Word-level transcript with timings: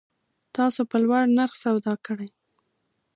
تاسو 0.55 0.81
په 0.89 0.97
لوړ 1.03 1.23
نرخ 1.37 1.53
سودا 1.63 1.93
کړی 2.05 2.29